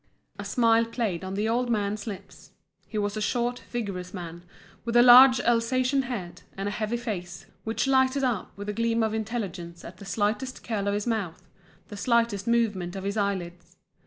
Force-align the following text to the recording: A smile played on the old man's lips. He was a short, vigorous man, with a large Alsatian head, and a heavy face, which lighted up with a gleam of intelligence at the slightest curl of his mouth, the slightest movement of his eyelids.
A 0.39 0.43
smile 0.45 0.85
played 0.85 1.23
on 1.23 1.35
the 1.35 1.47
old 1.47 1.69
man's 1.69 2.07
lips. 2.07 2.49
He 2.87 2.97
was 2.97 3.15
a 3.15 3.21
short, 3.21 3.59
vigorous 3.69 4.15
man, 4.15 4.41
with 4.83 4.95
a 4.95 5.03
large 5.03 5.39
Alsatian 5.41 6.01
head, 6.05 6.41
and 6.57 6.67
a 6.67 6.71
heavy 6.71 6.97
face, 6.97 7.45
which 7.65 7.85
lighted 7.85 8.23
up 8.23 8.51
with 8.57 8.67
a 8.67 8.73
gleam 8.73 9.03
of 9.03 9.13
intelligence 9.13 9.85
at 9.85 9.97
the 9.97 10.05
slightest 10.05 10.63
curl 10.63 10.87
of 10.87 10.95
his 10.95 11.05
mouth, 11.05 11.47
the 11.89 11.97
slightest 11.97 12.47
movement 12.47 12.95
of 12.95 13.03
his 13.03 13.15
eyelids. 13.15 13.77